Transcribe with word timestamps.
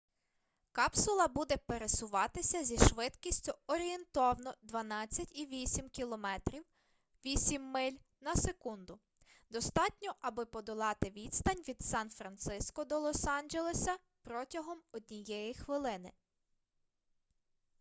капсула 0.71 1.27
буде 1.27 1.57
пересуватися 1.57 2.63
зі 2.63 2.77
швидкістю 2.77 3.51
орієнтовно 3.67 4.53
12,8 4.63 5.89
км 5.95 6.27
8 7.25 7.61
миль 7.63 7.97
на 8.21 8.35
секунду– 8.35 8.99
достатньо 9.49 10.15
аби 10.21 10.45
подолати 10.45 11.09
відстань 11.09 11.63
від 11.67 11.81
сан-франциско 11.81 12.85
до 12.85 12.99
лос-анджелеса 12.99 13.97
протягом 14.23 14.81
однієї 14.91 15.53
хвилини 15.53 16.11